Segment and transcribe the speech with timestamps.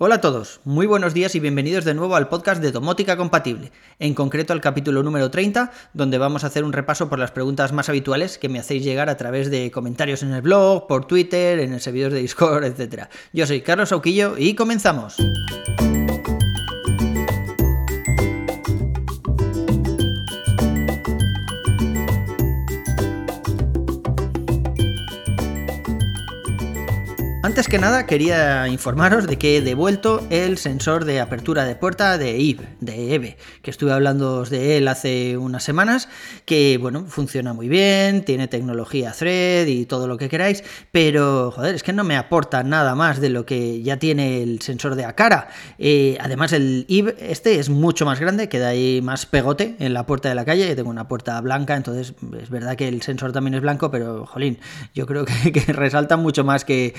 [0.00, 3.72] Hola a todos, muy buenos días y bienvenidos de nuevo al podcast de Domótica Compatible,
[3.98, 7.72] en concreto al capítulo número 30, donde vamos a hacer un repaso por las preguntas
[7.72, 11.58] más habituales que me hacéis llegar a través de comentarios en el blog, por Twitter,
[11.58, 13.06] en el servidor de Discord, etc.
[13.32, 15.16] Yo soy Carlos Auquillo y comenzamos.
[27.58, 32.16] Antes que nada quería informaros de que he devuelto el sensor de apertura de puerta
[32.16, 36.08] de EVE, de EVE, que estuve hablando de él hace unas semanas,
[36.44, 41.74] que bueno, funciona muy bien, tiene tecnología Thread y todo lo que queráis, pero joder,
[41.74, 45.04] es que no me aporta nada más de lo que ya tiene el sensor de
[45.04, 45.48] Acara.
[45.78, 50.06] Eh, además el EVE este es mucho más grande, queda ahí más pegote en la
[50.06, 53.54] puerta de la calle, tengo una puerta blanca, entonces es verdad que el sensor también
[53.54, 54.60] es blanco, pero jolín,
[54.94, 56.94] yo creo que, que resalta mucho más que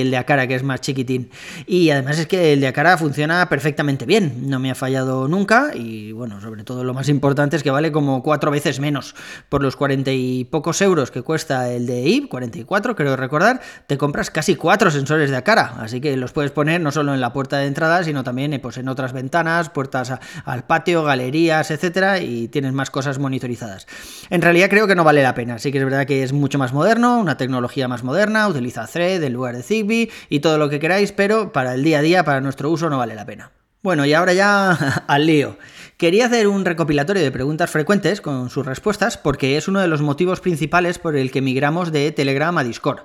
[0.00, 1.30] el de Acara, que es más chiquitín.
[1.66, 5.70] Y además es que el de Acara funciona perfectamente bien, no me ha fallado nunca
[5.74, 9.14] y bueno, sobre todo lo más importante es que vale como cuatro veces menos.
[9.48, 13.98] Por los cuarenta y pocos euros que cuesta el de IP, 44 creo recordar, te
[13.98, 17.32] compras casi cuatro sensores de Acara, así que los puedes poner no solo en la
[17.32, 20.12] puerta de entrada, sino también eh, pues, en otras ventanas, puertas
[20.44, 23.86] al patio, galerías, etcétera, y tienes más cosas monitorizadas.
[24.30, 26.58] En realidad creo que no vale la pena, sí que es verdad que es mucho
[26.58, 30.68] más moderno, una tecnología más moderna, utiliza Thread en lugar de Zigbee y todo lo
[30.68, 33.52] que queráis, pero para el día a día, para nuestro uso, no vale la pena.
[33.82, 34.72] Bueno, y ahora ya
[35.06, 35.56] al lío.
[35.96, 40.00] Quería hacer un recopilatorio de preguntas frecuentes con sus respuestas porque es uno de los
[40.00, 43.00] motivos principales por el que migramos de Telegram a Discord.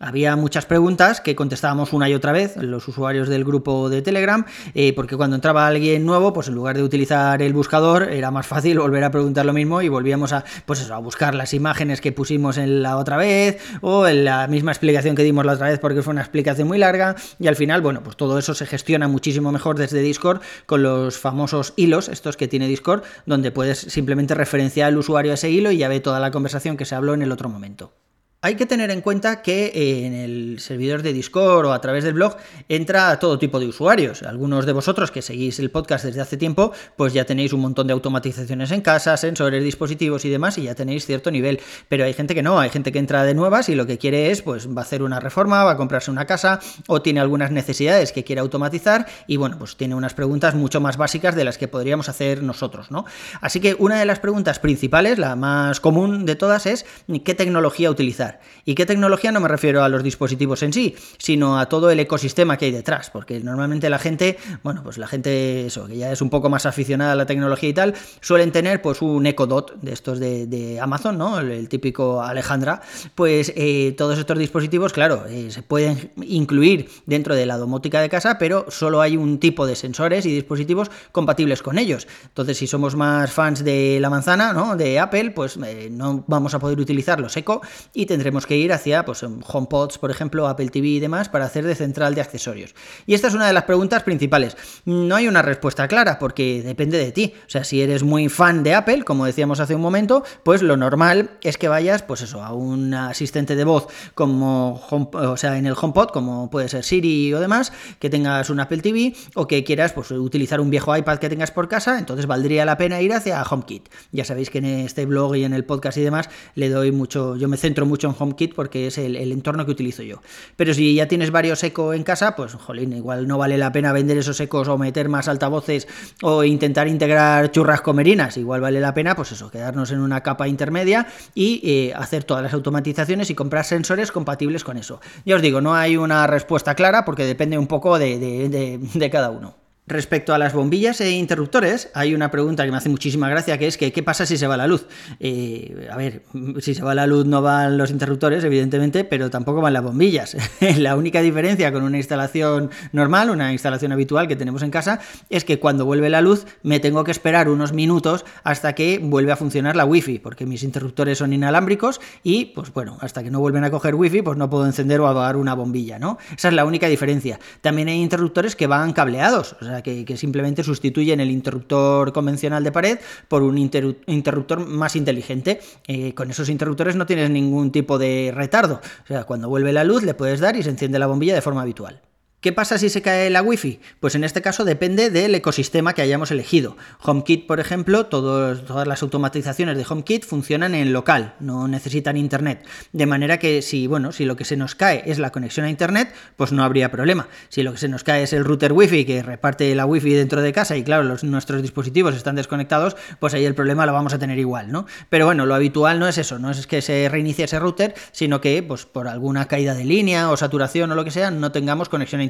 [0.00, 4.44] Había muchas preguntas que contestábamos una y otra vez los usuarios del grupo de Telegram,
[4.74, 8.46] eh, porque cuando entraba alguien nuevo, pues en lugar de utilizar el buscador, era más
[8.46, 12.12] fácil volver a preguntar lo mismo y volvíamos a, pues a buscar las imágenes que
[12.12, 15.80] pusimos en la otra vez o en la misma explicación que dimos la otra vez
[15.80, 19.08] porque fue una explicación muy larga y al final, bueno, pues todo eso se gestiona
[19.08, 24.36] muchísimo mejor desde Discord con los famosos hilos, estos que tiene Discord, donde puedes simplemente
[24.36, 27.14] referenciar al usuario a ese hilo y ya ve toda la conversación que se habló
[27.14, 27.92] en el otro momento.
[28.40, 32.04] Hay que tener en cuenta que eh, en el servidor de Discord o a través
[32.04, 32.36] del blog
[32.68, 34.22] entra todo tipo de usuarios.
[34.22, 37.88] Algunos de vosotros que seguís el podcast desde hace tiempo, pues ya tenéis un montón
[37.88, 41.58] de automatizaciones en casa, sensores, dispositivos y demás, y ya tenéis cierto nivel.
[41.88, 44.30] Pero hay gente que no, hay gente que entra de nuevas y lo que quiere
[44.30, 47.50] es, pues va a hacer una reforma, va a comprarse una casa o tiene algunas
[47.50, 51.58] necesidades que quiere automatizar y bueno, pues tiene unas preguntas mucho más básicas de las
[51.58, 53.04] que podríamos hacer nosotros, ¿no?
[53.40, 56.86] Así que una de las preguntas principales, la más común de todas, es
[57.24, 58.27] ¿qué tecnología utilizar?
[58.64, 59.32] ¿Y qué tecnología?
[59.32, 62.70] No me refiero a los dispositivos en sí, sino a todo el ecosistema que hay
[62.70, 66.48] detrás, porque normalmente la gente, bueno, pues la gente, eso, que ya es un poco
[66.48, 70.20] más aficionada a la tecnología y tal, suelen tener pues un Echo Dot de estos
[70.20, 71.40] de, Amazon, ¿no?
[71.40, 72.80] El, típico Alejandra,
[73.14, 78.08] pues eh, todos estos dispositivos, claro, eh, se pueden incluir dentro de la domótica de
[78.08, 82.06] casa, pero solo hay un tipo de sensores y dispositivos compatibles con ellos.
[82.24, 84.76] Entonces, si somos más fans de la manzana, ¿no?
[84.76, 87.60] De Apple, pues eh, no vamos a poder utilizar los Echo
[87.94, 91.64] y tendremos que ir hacia pues, HomePods, por ejemplo, Apple TV y demás, para hacer
[91.64, 92.74] de central de accesorios.
[93.06, 94.56] Y esta es una de las preguntas principales.
[94.84, 97.34] No hay una respuesta clara porque depende de ti.
[97.46, 100.76] O sea, si eres muy fan de Apple, como decíamos hace un momento, pues lo
[100.76, 105.66] normal es que vayas, pues eso, a un asistente de voz como o sea, en
[105.66, 109.64] el HomePod, como puede ser Siri o demás, que tengas un Apple TV o que
[109.64, 113.12] quieras pues, utilizar un viejo iPad que tengas por casa, entonces valdría la pena ir
[113.12, 113.88] hacia HomeKit.
[114.12, 117.36] Ya sabéis que en este blog y en el podcast y demás le doy mucho,
[117.36, 120.20] yo me centro mucho en HomeKit porque es el, entorno que utilizo yo.
[120.56, 123.92] Pero si ya tienes varios eco en casa, pues jolín, igual no vale la pena
[123.92, 125.86] vender esos ecos o meter más altavoces
[126.22, 128.36] o intentar integrar churras comerinas.
[128.36, 132.42] Igual vale la pena, pues eso, quedarnos en una capa intermedia y eh, hacer todas
[132.42, 135.00] las automatizaciones y comprar sensores compatibles con eso.
[135.24, 139.67] Ya os digo, no hay una respuesta clara porque depende un poco de cada uno.
[139.88, 143.66] Respecto a las bombillas e interruptores, hay una pregunta que me hace muchísima gracia, que
[143.66, 144.86] es que ¿qué pasa si se va la luz?
[145.18, 146.24] Eh, a ver,
[146.60, 150.36] si se va la luz no van los interruptores, evidentemente, pero tampoco van las bombillas.
[150.76, 155.00] la única diferencia con una instalación normal, una instalación habitual que tenemos en casa,
[155.30, 159.32] es que cuando vuelve la luz me tengo que esperar unos minutos hasta que vuelve
[159.32, 163.40] a funcionar la wifi, porque mis interruptores son inalámbricos y, pues bueno, hasta que no
[163.40, 166.18] vuelven a coger wifi, pues no puedo encender o apagar una bombilla, ¿no?
[166.36, 167.40] Esa es la única diferencia.
[167.62, 172.72] También hay interruptores que van cableados, o sea, que, simplemente sustituyen el interruptor convencional de
[172.72, 172.98] pared
[173.28, 175.60] por un interruptor más inteligente.
[175.86, 178.80] Eh, con esos interruptores no tienes ningún tipo de retardo.
[179.04, 181.42] O sea, cuando vuelve la luz le puedes dar y se enciende la bombilla de
[181.42, 182.00] forma habitual.
[182.40, 183.80] ¿Qué pasa si se cae la Wi-Fi?
[183.98, 186.76] Pues en este caso depende del ecosistema que hayamos elegido.
[187.02, 192.64] HomeKit, por ejemplo, todas las automatizaciones de HomeKit funcionan en local, no necesitan internet.
[192.92, 195.70] De manera que si, bueno, si lo que se nos cae es la conexión a
[195.70, 197.26] internet, pues no habría problema.
[197.48, 200.40] Si lo que se nos cae es el router Wi-Fi que reparte la Wi-Fi dentro
[200.40, 204.14] de casa y claro, los, nuestros dispositivos están desconectados, pues ahí el problema lo vamos
[204.14, 204.86] a tener igual, ¿no?
[205.10, 208.40] Pero bueno, lo habitual no es eso, no es que se reinicie ese router, sino
[208.40, 211.88] que pues por alguna caída de línea o saturación o lo que sea, no tengamos
[211.88, 212.27] conexión a Internet.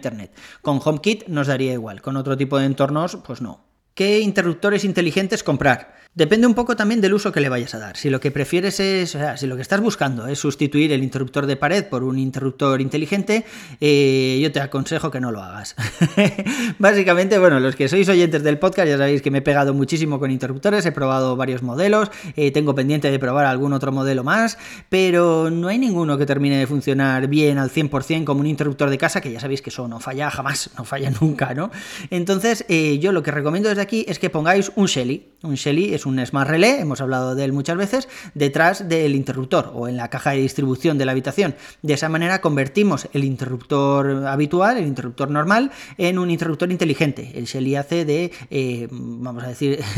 [0.62, 3.64] Con HomeKit nos daría igual, con otro tipo de entornos, pues no.
[3.98, 5.98] ¿Qué interruptores inteligentes comprar?
[6.14, 7.96] Depende un poco también del uso que le vayas a dar.
[7.96, 11.04] Si lo que prefieres es, o sea, si lo que estás buscando es sustituir el
[11.04, 13.44] interruptor de pared por un interruptor inteligente,
[13.80, 15.76] eh, yo te aconsejo que no lo hagas.
[16.80, 20.18] Básicamente, bueno, los que sois oyentes del podcast ya sabéis que me he pegado muchísimo
[20.18, 24.58] con interruptores, he probado varios modelos, eh, tengo pendiente de probar algún otro modelo más,
[24.88, 28.98] pero no hay ninguno que termine de funcionar bien al 100% como un interruptor de
[28.98, 31.70] casa, que ya sabéis que eso no falla jamás, no falla nunca, ¿no?
[32.10, 35.26] Entonces, eh, yo lo que recomiendo desde aquí es que pongáis un Shelly.
[35.40, 39.70] Un Shelly es un Smart Relay, hemos hablado de él muchas veces, detrás del interruptor
[39.72, 41.54] o en la caja de distribución de la habitación.
[41.80, 47.30] De esa manera convertimos el interruptor habitual, el interruptor normal, en un interruptor inteligente.
[47.36, 49.78] El Shelly hace de, eh, vamos a decir,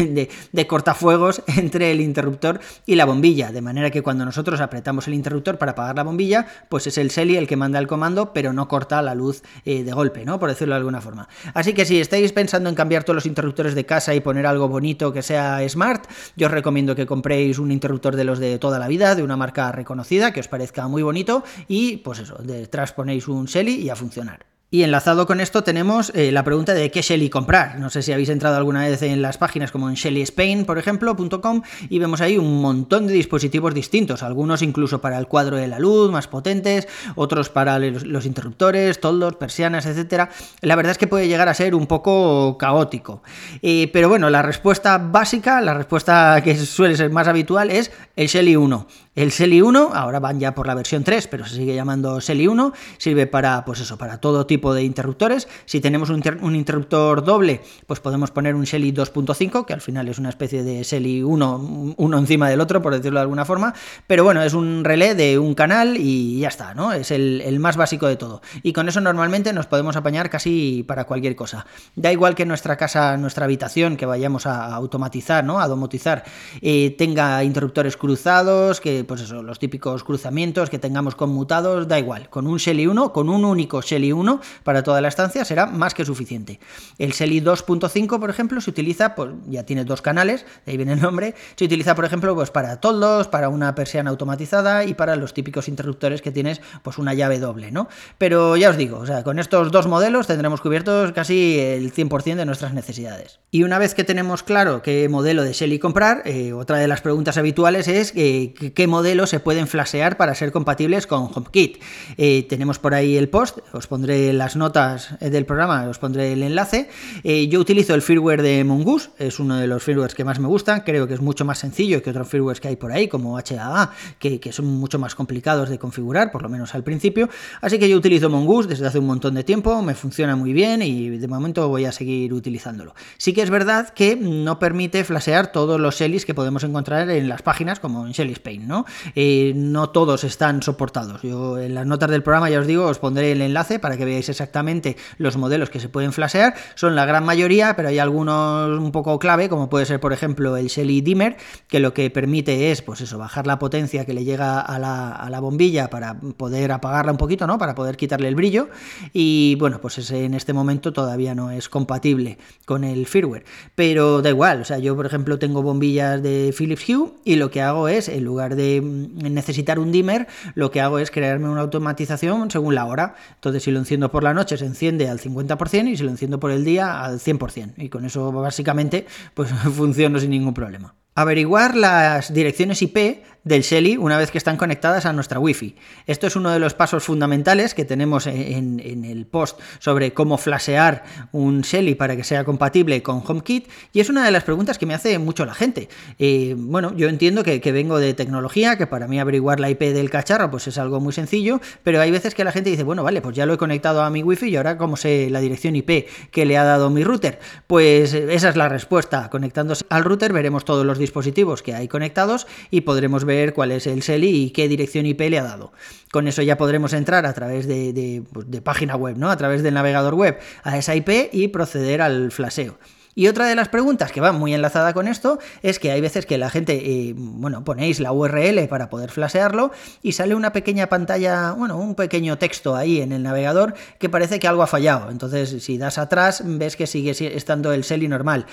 [0.52, 5.14] de, cortafuegos entre el interruptor y la bombilla, de manera que cuando nosotros apretamos el
[5.14, 8.52] interruptor para apagar la bombilla, pues es el Shelly el que manda el comando, pero
[8.52, 10.38] no corta la luz eh, de golpe, ¿no?
[10.38, 11.28] Por decirlo de alguna forma.
[11.54, 14.68] Así que si estáis pensando en cambiar todos los interruptores de casa y poner algo
[14.68, 16.04] bonito que sea smart,
[16.36, 19.36] yo os recomiendo que compréis un interruptor de los de toda la vida, de una
[19.36, 23.90] marca reconocida, que os parezca muy bonito, y pues eso, detrás ponéis un Shelly y
[23.90, 24.46] a funcionar.
[24.72, 27.80] Y enlazado con esto tenemos eh, la pregunta de qué Shelly comprar.
[27.80, 31.16] No sé si habéis entrado alguna vez en las páginas como en ShellySpain, por ejemplo,
[31.16, 35.66] .com, y vemos ahí un montón de dispositivos distintos, algunos incluso para el cuadro de
[35.66, 36.86] la luz, más potentes,
[37.16, 40.30] otros para los, interruptores, toldos, persianas, etcétera.
[40.60, 43.24] La verdad es que puede llegar a ser un poco caótico.
[43.62, 48.28] Eh, pero bueno, la respuesta básica, la respuesta que suele ser más habitual es el
[48.28, 48.86] Shelly 1.
[49.16, 52.46] El Shelly 1, ahora van ya por la versión 3, pero se sigue llamando Shelly
[52.46, 55.48] 1, sirve para, pues eso, para todo tipo de interruptores.
[55.64, 60.20] Si tenemos un, interruptor doble, pues podemos poner un Shelly 2.5, que al final es
[60.20, 63.74] una especie de Shelly 1, uno encima del otro, por decirlo de alguna forma.
[64.06, 66.92] Pero bueno, es un relé de un canal y ya está, ¿no?
[66.92, 68.42] Es el, más básico de todo.
[68.62, 71.66] Y con eso normalmente nos podemos apañar casi para cualquier cosa.
[71.96, 75.58] Da igual que nuestra casa, nuestra habitación, que vayamos a automatizar, ¿no?
[75.58, 76.22] A domotizar,
[76.62, 82.28] eh, tenga interruptores cruzados, que pues eso, los típicos cruzamientos que tengamos conmutados, da igual.
[82.30, 85.94] Con un Shelly 1, con un único Shelly 1 para toda la estancia será más
[85.94, 86.60] que suficiente.
[86.98, 90.92] El Shelly 2.5, por ejemplo, se utiliza, pues ya tiene dos canales, de ahí viene
[90.92, 95.16] el nombre, se utiliza, por ejemplo, pues para toldos, para una persiana automatizada y para
[95.16, 97.88] los típicos interruptores que tienes, pues una llave doble, ¿no?
[98.18, 102.36] Pero ya os digo, o sea, con estos dos modelos tendremos cubiertos casi el 100%
[102.36, 103.40] de nuestras necesidades.
[103.50, 107.00] Y una vez que tenemos claro qué modelo de Shelly comprar, eh, otra de las
[107.00, 111.78] preguntas habituales es eh, qué modelos se pueden flashear para ser compatibles con HomeKit.
[112.18, 116.32] Eh, tenemos por ahí el post, os pondré las notas eh, del programa, os pondré
[116.32, 116.90] el enlace.
[117.24, 120.48] Eh, yo utilizo el firmware de Mongoose, es uno de los firmwares que más me
[120.48, 123.38] gustan, creo que es mucho más sencillo que otros firmwares que hay por ahí, como
[123.38, 127.28] HAA, que, son mucho más complicados de configurar, por lo menos al principio.
[127.60, 130.82] Así que yo utilizo Mongoose desde hace un montón de tiempo, me funciona muy bien
[130.82, 132.94] y de momento voy a seguir utilizándolo.
[133.16, 137.28] Sí que es verdad que no permite flashear todos los Shellys que podemos encontrar en
[137.28, 138.86] las páginas, como en Shelly Spain, ¿no?
[139.14, 141.22] Eh, no todos están soportados.
[141.22, 144.04] Yo en las notas del programa ya os digo, os pondré el enlace para que
[144.04, 146.54] veáis exactamente los modelos que se pueden flashear.
[146.74, 150.56] Son la gran mayoría, pero hay algunos un poco clave, como puede ser, por ejemplo,
[150.56, 151.36] el Shelly Dimmer,
[151.68, 155.40] que lo que permite es, pues eso, bajar la potencia que le llega a la,
[155.40, 157.56] bombilla para poder apagarla un poquito, ¿no?
[157.56, 158.68] Para poder quitarle el brillo.
[159.12, 163.44] Y bueno, pues ese en este momento todavía no es compatible con el firmware.
[163.74, 167.50] Pero da igual, o sea, yo por ejemplo tengo bombillas de Philips Hue y lo
[167.50, 171.48] que hago es, en lugar de Mm, necesitar un dimmer, lo que hago es crearme
[171.48, 173.14] una automatización según la hora.
[173.36, 176.38] Entonces, si lo enciendo por la noche, se enciende al 50% y si lo enciendo
[176.38, 177.74] por el día, al 100%.
[177.78, 180.94] Y con eso, básicamente, pues funciona sin ningún problema.
[181.14, 185.74] Averiguar las direcciones IP del Shelly una vez que están conectadas a nuestra Wi-Fi.
[186.06, 191.04] Esto es uno de los pasos fundamentales que tenemos en, el post sobre cómo flashear
[191.32, 194.86] un Shelly para que sea compatible con HomeKit y es una de las preguntas que
[194.86, 195.88] me hace mucho la gente.
[196.18, 200.10] Eh, bueno, yo entiendo que, vengo de tecnología, que para mí averiguar la IP del
[200.10, 203.22] cacharro pues es algo muy sencillo, pero hay veces que la gente dice, bueno, vale,
[203.22, 206.08] pues ya lo he conectado a mi Wi-Fi y ahora cómo sé la dirección IP
[206.30, 207.38] que le ha dado mi router.
[207.66, 209.30] Pues esa es la respuesta.
[209.30, 213.70] Conectándose al router veremos todos los dispositivos que hay conectados y podremos ver ver cuál
[213.70, 215.72] es el SELI y qué dirección IP le ha dado.
[216.10, 219.30] Con eso ya podremos entrar a través de, pues, de página web, ¿no?
[219.30, 222.78] A través del navegador web a esa IP y proceder al flaseo.
[223.20, 226.24] Y otra de las preguntas que va muy enlazada con esto es que hay veces
[226.24, 226.72] que la gente,
[227.08, 229.72] eh, bueno, ponéis la URL para poder flashearlo
[230.02, 234.40] y sale una pequeña pantalla, bueno, un pequeño texto ahí en el navegador que parece
[234.40, 235.10] que algo ha fallado.
[235.10, 238.46] Entonces, si das atrás, ves que sigue estando el SELI normal.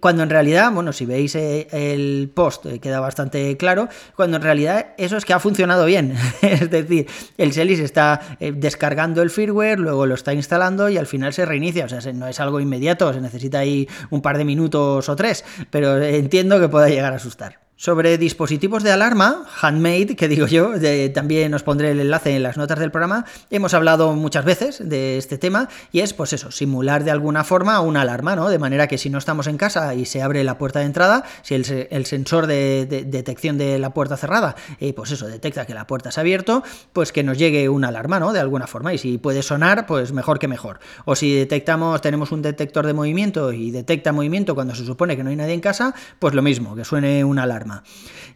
[0.00, 4.42] Cuando en realidad, bueno, si veis eh, el post eh, queda bastante claro, cuando en
[4.42, 6.14] realidad eso es que ha funcionado bien.
[6.42, 7.06] es decir,
[7.38, 11.46] el Selis está eh, descargando el firmware, luego lo está instalando y al final se
[11.46, 11.86] reinicia.
[11.86, 15.44] O sea, no es algo inmediato, se necesita ahí un par de minutos o tres,
[15.70, 17.67] pero entiendo que pueda llegar a asustar.
[17.80, 20.72] Sobre dispositivos de alarma, handmade, que digo yo,
[21.14, 25.16] también os pondré el enlace en las notas del programa, hemos hablado muchas veces de
[25.16, 28.48] este tema y es, pues eso, simular de alguna forma una alarma, ¿no?
[28.48, 31.22] De manera que si no estamos en casa y se abre la puerta de entrada,
[31.42, 31.64] si el,
[32.04, 36.18] sensor de, detección de la puerta cerrada, eh, pues eso, detecta que la puerta se
[36.18, 38.32] ha abierto, pues que nos llegue una alarma, ¿no?
[38.32, 38.92] De alguna forma.
[38.92, 40.80] Y si puede sonar, pues mejor que mejor.
[41.04, 45.22] O si detectamos, tenemos un detector de movimiento y detecta movimiento cuando se supone que
[45.22, 47.67] no hay nadie en casa, pues lo mismo, que suene una alarma.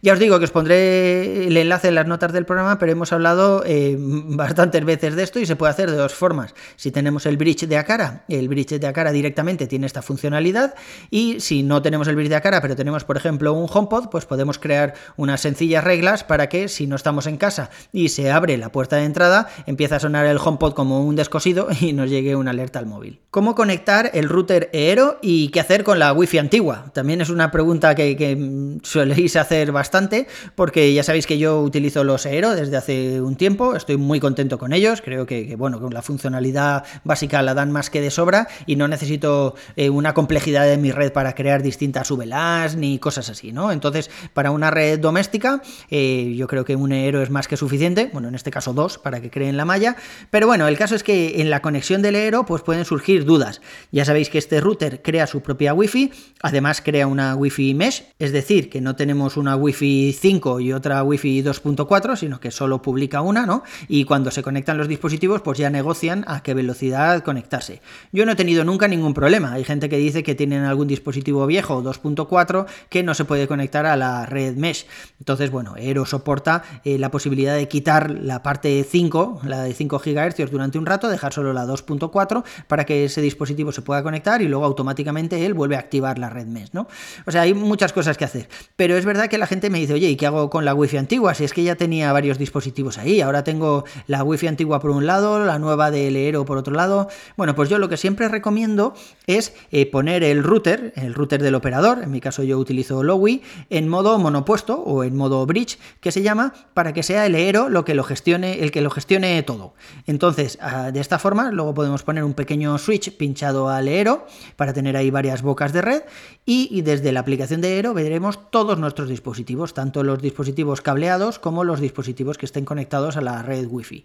[0.01, 3.13] Ya os digo que os pondré el enlace en las notas del programa, pero hemos
[3.13, 6.53] hablado eh, bastantes veces de esto y se puede hacer de dos formas.
[6.75, 10.75] Si tenemos el bridge de Acara, el bridge de Acara directamente tiene esta funcionalidad
[11.09, 14.25] y si no tenemos el bridge de Acara, pero tenemos por ejemplo un HomePod, pues
[14.25, 18.57] podemos crear unas sencillas reglas para que si no estamos en casa y se abre
[18.57, 22.35] la puerta de entrada, empieza a sonar el HomePod como un descosido y nos llegue
[22.35, 23.21] una alerta al móvil.
[23.31, 26.91] ¿Cómo conectar el router Eero y qué hacer con la Wi-Fi antigua?
[26.93, 32.03] También es una pregunta que, que suele hacer bastante, porque ya sabéis que yo utilizo
[32.03, 35.93] los Aero desde hace un tiempo, estoy muy contento con ellos, creo que, bueno, con
[35.93, 40.65] la funcionalidad básica la dan más que de sobra y no necesito eh, una complejidad
[40.65, 43.71] de mi red para crear distintas VLANs ni cosas así, ¿no?
[43.71, 48.09] Entonces, para una red doméstica, eh, yo creo que un Aero es más que suficiente,
[48.11, 49.95] bueno, en este caso dos, para que creen la malla,
[50.29, 53.61] pero bueno, el caso es que en la conexión del Aero pues pueden surgir dudas.
[53.91, 56.11] Ya sabéis que este router crea su propia Wi-Fi,
[56.41, 61.03] además crea una Wi-Fi mesh, es decir, que no tenemos una Wi-Fi 5 y otra
[61.03, 63.63] Wi-Fi 2.4, sino que solo publica una, ¿no?
[63.87, 67.81] Y cuando se conectan los dispositivos, pues ya negocian a qué velocidad conectarse.
[68.11, 69.53] Yo no he tenido nunca ningún problema.
[69.53, 73.85] Hay gente que dice que tienen algún dispositivo viejo 2.4 que no se puede conectar
[73.85, 74.85] a la red mesh.
[75.19, 79.99] Entonces, bueno, Aero soporta eh, la posibilidad de quitar la parte 5, la de 5
[79.99, 84.41] GHz durante un rato, dejar solo la 2.4 para que ese dispositivo se pueda conectar
[84.41, 86.87] y luego automáticamente él vuelve a activar la red mesh, ¿no?
[87.25, 88.49] O sea, hay muchas cosas que hacer.
[88.75, 90.97] Pero es verdad que la gente me dice, oye, ¿y qué hago con la wifi
[90.97, 91.33] antigua?
[91.33, 95.05] Si es que ya tenía varios dispositivos ahí, ahora tengo la wifi antigua por un
[95.05, 97.07] lado, la nueva de Leero por otro lado.
[97.37, 98.93] Bueno, pues yo lo que siempre recomiendo
[99.27, 103.41] es eh, poner el router, el router del operador, en mi caso yo utilizo Lowy,
[103.69, 107.69] en modo monopuesto o en modo bridge, que se llama, para que sea el Leero
[107.69, 109.73] lo que lo gestione, el que lo gestione todo.
[110.05, 114.73] Entonces, ah, de esta forma, luego podemos poner un pequeño switch pinchado al Leero para
[114.73, 116.03] tener ahí varias bocas de red
[116.45, 121.63] y, desde la aplicación de Aero veremos todos nuestros dispositivos, tanto los dispositivos cableados como
[121.63, 124.03] los dispositivos que estén conectados a la red Wi-Fi.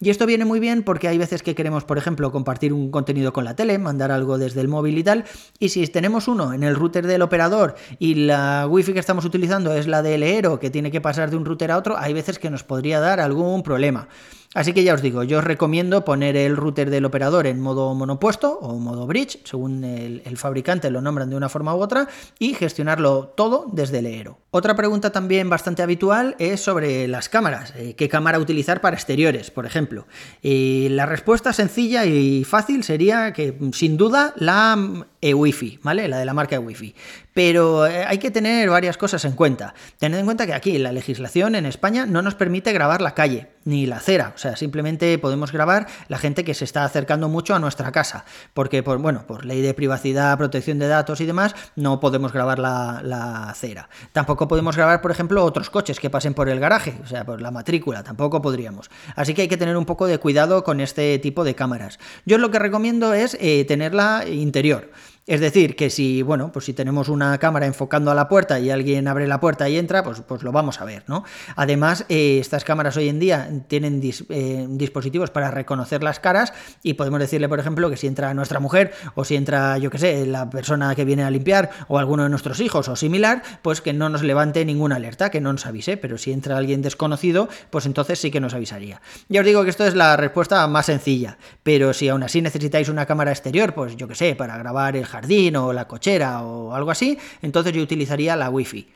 [0.00, 3.34] Y esto viene muy bien porque hay veces que queremos, por ejemplo, compartir un contenido
[3.34, 5.24] con la tele, mandar algo desde el móvil y tal,
[5.58, 9.74] y si tenemos uno en el router del operador y la Wi-Fi que estamos utilizando
[9.74, 12.38] es la del Aero, que tiene que pasar de un router a otro, hay veces
[12.38, 14.08] que nos podría dar algún problema.
[14.52, 17.94] Así que ya os digo, yo os recomiendo poner el router del operador en modo
[17.94, 22.08] monopuesto o modo bridge, según el, fabricante lo nombran de una forma u otra,
[22.40, 24.38] y gestionarlo todo desde el Aero.
[24.50, 27.72] Otra pregunta también bastante habitual es sobre las cámaras.
[27.76, 30.08] Eh, ¿Qué cámara utilizar para exteriores, por ejemplo?
[30.42, 36.08] Y la respuesta sencilla y fácil sería que, sin duda, la e-Wi-Fi, ¿vale?
[36.08, 36.94] La de la marca e-Wi-Fi.
[37.32, 39.74] Pero eh, hay que tener varias cosas en cuenta.
[39.98, 43.48] Tened en cuenta que aquí la legislación en España no nos permite grabar la calle
[43.64, 44.32] ni la acera.
[44.34, 48.24] O sea, simplemente podemos grabar la gente que se está acercando mucho a nuestra casa.
[48.54, 52.58] Porque, por, bueno, por ley de privacidad, protección de datos y demás, no podemos grabar
[52.58, 53.88] la, la acera.
[54.12, 57.40] Tampoco podemos grabar, por ejemplo, otros coches que pasen por el garaje, o sea, por
[57.40, 58.02] la matrícula.
[58.02, 58.90] Tampoco podríamos.
[59.14, 61.98] Así que hay que tener un poco de cuidado con este tipo de cámaras.
[62.24, 64.90] Yo lo que recomiendo es eh, tenerla interior.
[65.26, 68.70] Es decir, que si, bueno, pues si tenemos una cámara enfocando a la puerta y
[68.70, 71.24] alguien abre la puerta y entra, pues, pues lo vamos a ver, ¿no?
[71.56, 76.94] Además, eh, estas cámaras hoy en día tienen eh, dispositivos para reconocer las caras y
[76.94, 80.26] podemos decirle, por ejemplo, que si entra nuestra mujer o si entra, yo qué sé,
[80.26, 83.92] la persona que viene a limpiar o alguno de nuestros hijos o similar, pues que
[83.92, 87.86] no nos levante ninguna alerta, que no nos avise, pero si entra alguien desconocido, pues
[87.86, 89.00] entonces sí que nos avisaría.
[89.28, 92.88] Ya os digo que esto es la respuesta más sencilla, pero si aún así necesitáis
[92.88, 96.74] una cámara exterior, pues yo qué sé, para grabar el jardín o la cochera o
[96.74, 98.88] algo así, entonces yo utilizaría la Wi-Fi.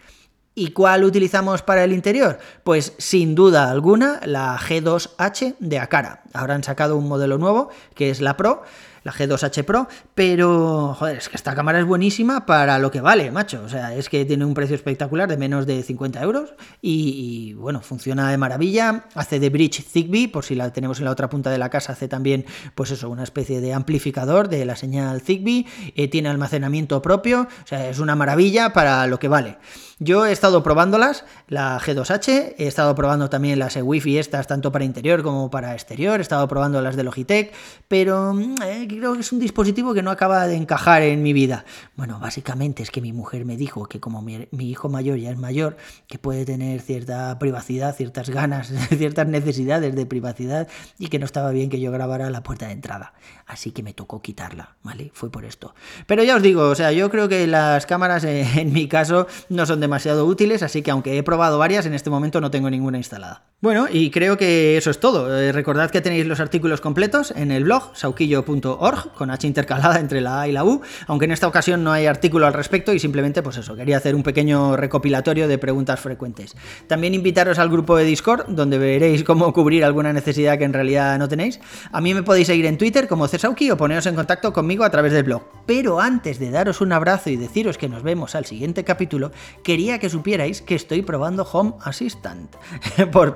[0.56, 2.38] ¿Y cuál utilizamos para el interior?
[2.62, 6.22] Pues sin duda alguna la G2H de Akara.
[6.32, 8.62] Ahora han sacado un modelo nuevo que es la Pro
[9.04, 13.30] la G2H Pro, pero joder, es que esta cámara es buenísima para lo que vale,
[13.30, 13.62] macho.
[13.64, 17.80] O sea, es que tiene un precio espectacular de menos de 50 euros y, bueno,
[17.82, 19.04] funciona de maravilla.
[19.14, 21.92] Hace de bridge Zigbee, por si la tenemos en la otra punta de la casa,
[21.92, 25.66] hace también, pues eso, una especie de amplificador de la señal Zigbee.
[25.94, 29.58] Eh, tiene almacenamiento propio, o sea, es una maravilla para lo que vale.
[30.00, 34.84] Yo he estado probándolas, la G2H, he estado probando también las Wi-Fi estas, tanto para
[34.84, 37.52] interior como para exterior, he estado probando las de Logitech,
[37.86, 41.32] pero mm, eh, creo que es un dispositivo que no acaba de encajar en mi
[41.32, 41.64] vida.
[41.96, 45.38] Bueno, básicamente es que mi mujer me dijo que como mi, hijo mayor ya es
[45.38, 51.26] mayor, que puede tener cierta privacidad, ciertas ganas, ciertas necesidades de privacidad y que no
[51.26, 53.14] estaba bien que yo grabara la puerta de entrada.
[53.46, 55.10] Así que me tocó quitarla, ¿vale?
[55.12, 55.74] Fue por esto.
[56.06, 59.66] Pero ya os digo, o sea, yo creo que las cámaras en mi caso no
[59.66, 62.98] son demasiado útiles, así que aunque he probado varias, en este momento no tengo ninguna
[62.98, 63.42] instalada.
[63.60, 65.34] Bueno, y creo que eso es todo.
[65.34, 70.20] Eh, recordad que tenéis los artículos completos en el blog sauquillo.org, con H intercalada entre
[70.20, 72.98] la A y la U, aunque en esta ocasión no hay artículo al respecto y
[72.98, 76.54] simplemente, pues eso, quería hacer un pequeño recopilatorio de preguntas frecuentes.
[76.88, 81.18] También invitaros al grupo de Discord, donde veréis cómo cubrir alguna necesidad que en realidad
[81.18, 81.58] no tenéis.
[81.90, 84.90] A mí me podéis seguir en Twitter como Cesauki o poneros en contacto conmigo a
[84.90, 85.42] través del blog.
[85.66, 89.32] Pero antes de daros un abrazo y deciros que nos vemos al siguiente capítulo,
[89.64, 92.54] quería que supierais que estoy probando Home Assistant.
[93.12, 93.34] por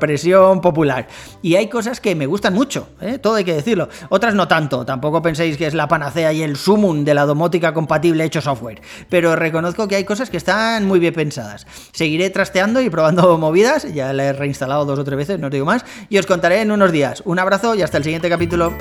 [0.62, 1.08] popular.
[1.42, 3.18] Y hay cosas que me gustan mucho, ¿eh?
[3.18, 3.88] todo hay que decirlo.
[4.08, 7.74] Otras no tanto, tampoco penséis que es la panacea y el sumum de la domótica
[7.74, 8.80] compatible hecho software.
[9.08, 11.66] Pero reconozco que hay cosas que están muy bien pensadas.
[11.90, 15.52] Seguiré trasteando y probando movidas, ya la he reinstalado dos o tres veces, no os
[15.52, 17.20] digo más, y os contaré en unos días.
[17.24, 18.72] Un abrazo y hasta el siguiente capítulo.